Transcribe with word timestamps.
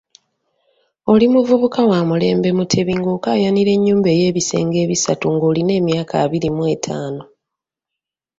Oli 1.11 1.25
muvubuka 1.33 1.79
wa 1.91 1.99
mulembe 2.09 2.49
Mutebi 2.57 2.93
ng'okaayanira 2.99 3.73
nnyumba 3.77 4.09
ey'ebisenge 4.15 4.77
ebisatu 4.85 5.25
ng'olina 5.35 5.73
emyaka 5.79 6.13
abiri 6.23 6.49
mw'etaano. 6.55 7.23